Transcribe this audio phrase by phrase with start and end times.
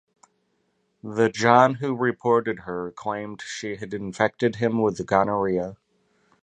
[1.03, 5.77] The john who reported her claimed she had infected him with gonorrhea.